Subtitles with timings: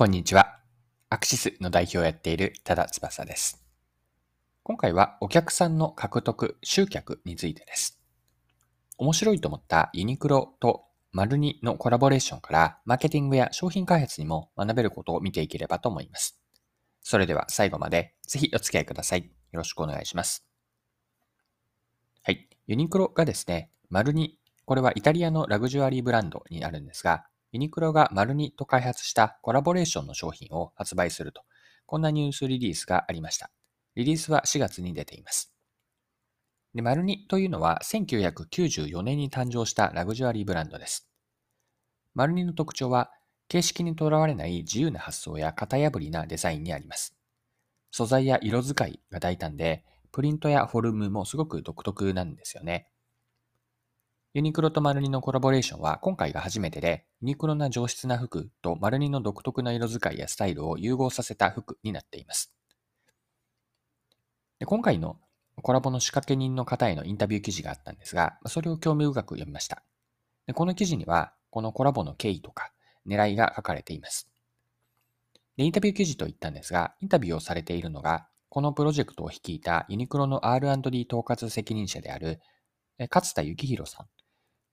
[0.00, 0.56] こんにちは。
[1.10, 3.62] アクシスの代表をやっている多田翼です。
[4.62, 8.00] 今回はお客さんの獲得、集客についてです。
[8.96, 16.40] 面白いと思ったユニクロとマルニのコラボレーションからマーケティングや商品開発にも学べることを見ていければと思います。
[17.02, 19.24] それでは最後までぜひお付き合いください。
[19.24, 20.46] よろしくお願いします。
[22.22, 22.48] はい。
[22.66, 31.42] ユニクロがですね、マルニ、これはイタリアのラグジュアリーブランドになるんですが、ユニクロがマルニと開発したコラボレーションの商品を発売すると、
[31.86, 33.50] こんなニュースリリースがありました。
[33.96, 35.52] リリースは4月に出ています。
[36.74, 41.10] で、マルニというのは1994年に誕生したラグジュアリーブランドです。
[42.14, 43.10] マルニの特徴は、
[43.48, 47.16] 形式にとらわれない自由な発想や型破りなデザインにあります。
[47.90, 52.88] 素材や色使いが大胆で、プリントやフォルムもすごく独特なんですよね。
[54.32, 62.54] ユニクロとマルニのコラボレーションは今回が初めてで、ユニクロな上質な服とマルニの独特な色使いやスタイルを融合させた服になっています。
[64.60, 65.16] で今回の
[65.62, 69.82] コラボの仕掛け人の方へのインタビュー記事があったんですが、それを興味深く読みました。
[70.46, 72.70] でこの記事には、このコラボの経緯とか
[73.08, 74.30] 狙いが書かれています。
[75.56, 82.40] でインタビュー記事と言ったんですが、インタビューをされているのが、このプロジェクトを率いたユニクロの R&D 統括責任者である
[83.10, 84.06] 勝田幸宏さん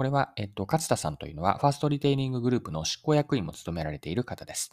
[0.00, 4.70] これは、えっと、勝田さんというのは、ファーストリテイリンググループの執行役員も務められている方です。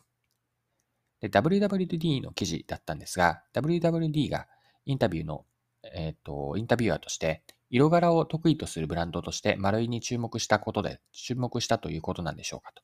[1.19, 4.47] で、WWD の記事だったんですが、WWD が
[4.85, 5.43] インタビューの、
[5.83, 12.81] えっと、インタビュアーとして、色柄を得意とするブランドとして丸いに注目したことで、注目したということなんでしょうかと。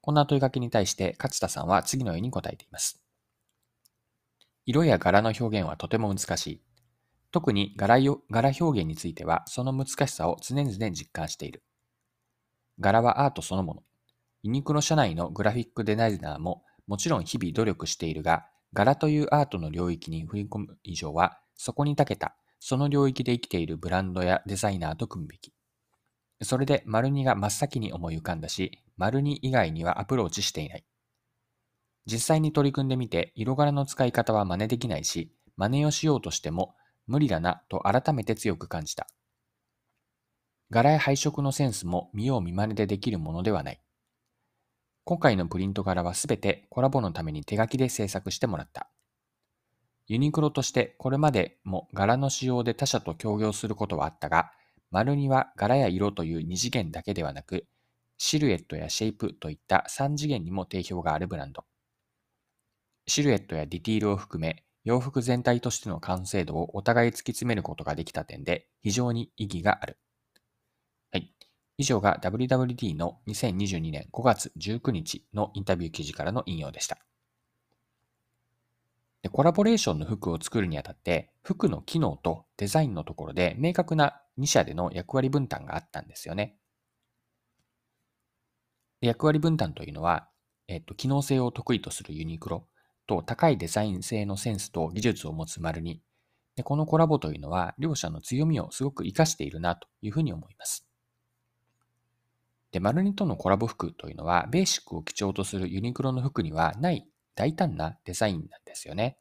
[0.00, 3.04] こんな問いかけに対して勝田さんは次のように答えています。
[4.64, 6.62] 色や柄の表現はとても難しい。
[7.32, 7.98] 特に柄
[8.30, 11.62] 柄表現については、その難しさを常々実感している。
[12.82, 13.82] 柄はアートそのもの。
[14.42, 18.44] ユニクロ社内のグラフィックデザイナーももちろん日々努力しているが、
[18.74, 25.54] 柄というアートの領域に踏み込む以上は、そこに長けた、その領域で生きているブランドやデザイナーと組むべき。
[26.42, 30.84] それで、丸二が真っ先に思い浮かんだし、丸二以外にはアプローチしていない。
[32.06, 36.74] 実際に取り組んでみて、色柄の使い方は真似できないし、真似をしようとしても
[37.06, 39.06] 無理だなと改めて強く感じた。
[40.72, 43.80] 柄や配色のセンスも見よう見まねでできるものではない。
[45.04, 48.88] 今回のプリント柄はすべてコラボのために手書きで制作してもらった。
[50.06, 54.50] ユニクロとしてこれまでも柄の使用で他社と協業することはあったが、
[54.90, 57.66] 丸には柄や色という二次元だけではなく、
[58.16, 61.66] シルエットやシェイプといった三次元にも定評があるブランド。
[63.06, 69.98] シルエットやディティールを含め、洋服全体としての完成度をお互い突き詰めることができた点で非常に意義がある。
[71.82, 76.96] 以上が WWD の2022年5月19日のインタビュー記事からの引用でした。
[79.22, 86.56] でコラボレーションの服を作るにあたって、服の機能とデザインのところで明確な2社での役割分担があったんですよね。
[89.00, 90.28] 役割分担というのは、
[90.68, 92.68] えっと、機能性を得意とするユニクロ
[93.08, 96.00] と高いデザイン性のセンスと技術を持つ丸に、
[96.54, 100.91] でこのコラボというのは両者の強みをすごく活かしているなというふうに思います。
[102.72, 109.18] で、マルニとのコラボ服というのは、ベーシックを基調とするユニクロの服にはない大胆なデザインなんですよね。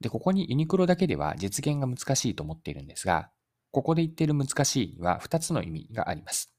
[0.00, 3.30] で、ここにユニクロだけでは実現が難しいと思っているんですが、
[3.70, 6.52] ここで言っている難しいには2つの意味があります。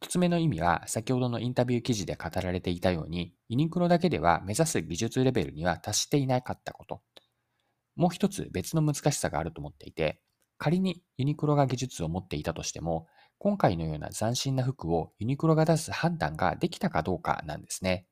[0.00, 7.02] 1つ目の意味は、先ほどのインタビュー記事で語られていたように、ユニクロだけでは目指す技術レベルには達していなかったこと。
[7.96, 10.20] もう一つ別の難しさがあると思っていて、
[10.58, 13.06] 仮にユニクロが技術を持っていたとしても、
[13.44, 18.06] 今回のような斬新な服をユニクロが出す判断ができたかどうかなんですね。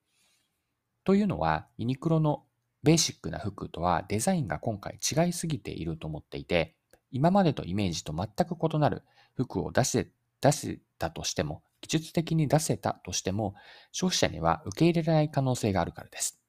[1.04, 2.44] というのは、ユニクロの
[2.82, 6.76] ベーシックな服とはデザインが今回違いすぎていると思っていて、
[7.10, 9.04] 今までとイメージと全く異なる
[9.34, 10.10] 服を出せ、
[10.42, 13.54] 出せたとしても、技術的に出せたとしても、
[13.90, 16.42] 消費者には受け入れられない可能性があるからです。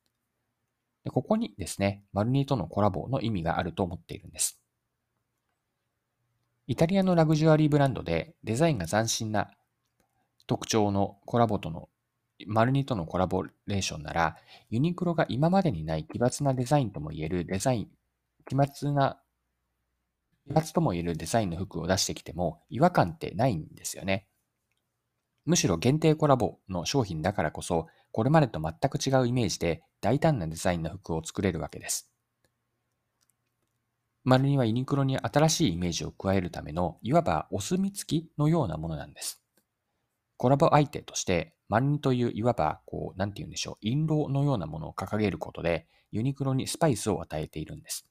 [1.05, 4.62] でここにですね、マルニーとのコラボの意味があると思っているんです。
[6.65, 9.51] イタリアのラグジュアリーブランドでデザインが斬新な
[10.47, 11.89] 特徴のコラボとの、
[12.47, 14.37] マルニとのコラボレーションなら、
[14.69, 17.87] ユニクロが今までにない奇抜なデザインとも言えるデザイン、
[18.47, 19.19] 奇抜な、
[20.47, 24.27] 奇抜とも言えるデザインの服を出してきても違和感ってないんですよね。
[25.45, 32.12] むしろ限定コラボの商品だからこそ、これまでと全く違うイメージで大胆なデザインの服を作れるわけです。
[34.25, 39.43] 丸にはユニクロに新しいイメージを加えるための、いわばお墨付きのようなものなんです。
[40.37, 48.07] コラボ相手として、マルニといういわば、こう、なんて言うんでしょう、印籠のようなものを掲げることで、ユニクロにスパイスを与えているんです。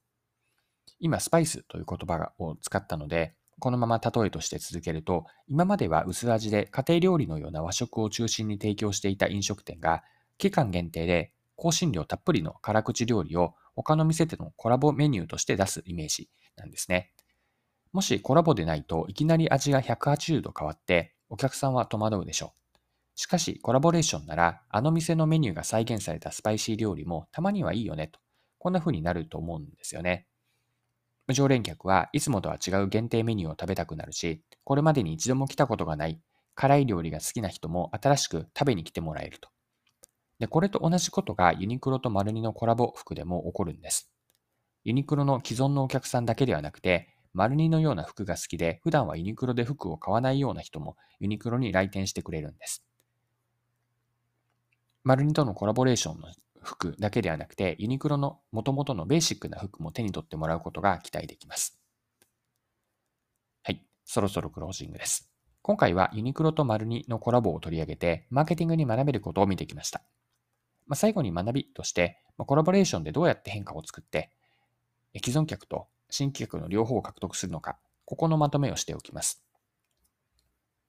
[0.98, 10.02] 今、スパイスという言葉を使ったので、このまま例えとして続けると、今までは薄味で家庭料理のような和食を中心に提供していた飲食店が、
[10.36, 17.12] 期間限定で香辛料たっぷりの辛口料理を他の店でのコラボメニューとして出すイメージなんですね。
[17.92, 22.78] もしコラボでないといきなり味が180度変わってお客さんは戸惑うでしょう。
[23.14, 28.20] しかしコラボレーションならあの店のメニューが再現されたスパイシー料理もたまにはいいよねと。
[28.58, 30.26] こんな風になると思うんですよね。
[31.30, 36.20] 常連客はいつもとは違う限定メニューを食べたくなるし、これまでに一度も来たことがない
[36.54, 39.51] 辛い料理が好きな人も新しく食べに来てもらえると。
[40.38, 44.12] で、これと同じことがユニクロとマルニのコラボ服でも起こるんです。
[44.84, 52.84] ユニクロの既存のお客さんだけではなくて、マルニのような服が好きで、普段はユニクロで服を買わないような人もユニクロに来店してくれるんです。
[55.04, 56.28] マルニとのコラボレーションの
[56.60, 61.80] 服だけではなくて、ユニクロの元々のベーシックな服も手に取ってもらうことが期待できます。
[63.62, 65.32] はい、そろそろクロージングです。
[65.62, 70.02] 今回はユニクロとマルニのコラボを取り上げて、マーケティングに学べることを見てきました。
[70.86, 74.30] まあ、最後に学びとして、まあ、コラボレーションでどうやって変化を作って、
[75.24, 79.42] 既存客と新規客の両方を獲得するのか、ここのまとめをしておきます。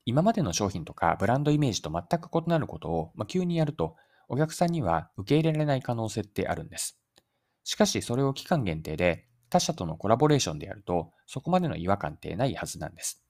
[0.05, 3.95] 今までの商品とかブランドイメージと全く異なることを、まあ、急にやると、
[4.27, 6.99] お客さんには受け入れられない可能性ってあるんです。
[7.63, 13.23] しかし、それを期間限定で他社とのコラボレーションでやると、そこまでの違和感ってないはずなんです。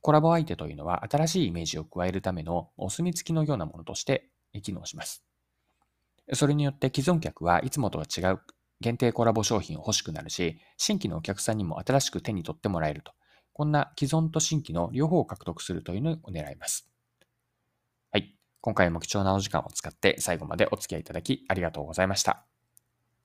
[0.00, 4.30] コラボ相手というのは新しいイメージを加えるためのお墨付きのようなものとして
[4.62, 5.22] 機能します。
[6.34, 8.40] それによって既存客はいつもとは違う
[8.80, 13.12] 限定コラボ商品を欲しくなるし、新規のお客さんにも新しく手に取ってもらえると。
[13.52, 16.88] こんな既存と新規の両方を獲得するというのを狙います。
[18.10, 18.34] はい。
[18.62, 22.46] 今回も貴重なお時間を使って最後までお付き合いいただきありがとうございました。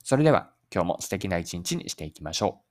[0.04, 2.65] それでは今日も素敵な一日にしていきましょう。